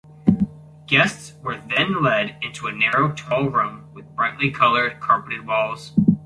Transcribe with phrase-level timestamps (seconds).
[0.87, 5.93] Guests were then led into a narrow, tall room with brightly colored carpeted walls.